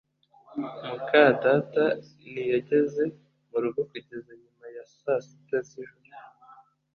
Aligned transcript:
muka 0.89 1.23
data 1.43 1.83
ntiyageze 2.29 3.03
mu 3.49 3.57
rugo 3.63 3.79
kugeza 3.91 4.31
nyuma 4.41 4.65
ya 4.75 4.83
saa 4.97 5.21
sita 5.25 5.57
z'ijoro 5.69 6.07